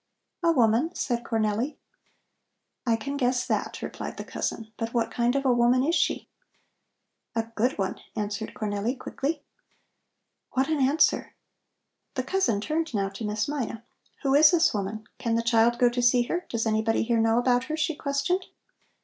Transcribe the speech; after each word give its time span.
"A 0.41 0.51
woman," 0.51 0.95
said 0.95 1.23
Cornelli. 1.23 1.77
"I 2.87 2.95
can 2.95 3.17
guess 3.17 3.45
that," 3.45 3.83
replied 3.83 4.17
the 4.17 4.23
cousin. 4.23 4.73
"But 4.75 4.95
what 4.95 5.11
kind 5.11 5.35
of 5.35 5.45
a 5.45 5.53
woman 5.53 5.83
is 5.83 5.93
she?" 5.93 6.27
"A 7.35 7.51
good 7.53 7.77
one," 7.77 8.01
answered 8.15 8.55
Cornelli 8.55 8.97
quickly. 8.97 9.43
"What 10.53 10.69
an 10.69 10.79
answer!" 10.79 11.35
The 12.15 12.23
cousin 12.23 12.61
turned 12.61 12.95
now 12.95 13.09
to 13.09 13.23
Miss 13.23 13.47
Mina: 13.47 13.83
"Who 14.23 14.33
is 14.33 14.49
this 14.49 14.73
woman? 14.73 15.05
Can 15.19 15.35
the 15.35 15.43
child 15.43 15.77
go 15.77 15.87
to 15.89 16.01
see 16.01 16.23
her? 16.23 16.47
Does 16.49 16.65
anybody 16.65 17.03
here 17.03 17.19
know 17.19 17.37
about 17.37 17.65
her?" 17.65 17.77
she 17.77 17.93
questioned. 17.95 18.45